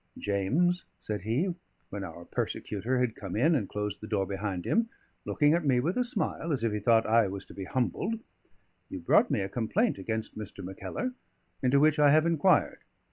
"James," 0.17 0.85
said 0.99 1.21
he, 1.21 1.53
when 1.91 2.03
our 2.03 2.25
persecutor 2.25 2.99
had 2.99 3.15
come 3.15 3.35
in 3.35 3.53
and 3.53 3.69
closed 3.69 4.01
the 4.01 4.07
door 4.07 4.25
behind 4.25 4.65
him, 4.65 4.89
looking 5.25 5.53
at 5.53 5.63
me 5.63 5.79
with 5.79 5.95
a 5.95 6.03
smile, 6.03 6.51
as 6.51 6.63
if 6.63 6.73
he 6.73 6.79
thought 6.79 7.05
I 7.05 7.27
was 7.27 7.45
to 7.45 7.53
be 7.53 7.65
humbled, 7.65 8.15
"you 8.89 8.99
brought 8.99 9.29
me 9.29 9.41
a 9.41 9.47
complaint 9.47 9.99
against 9.99 10.35
Mr. 10.35 10.63
Mackellar, 10.65 11.13
into 11.61 11.79
which 11.79 11.99
I 11.99 12.09
have 12.09 12.25
inquired. 12.25 12.79